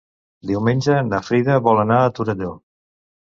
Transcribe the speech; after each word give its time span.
Diumenge 0.51 0.95
na 1.09 1.19
Frida 1.27 1.59
vol 1.67 1.81
anar 1.83 1.99
a 2.05 2.09
Torelló. 2.21 2.49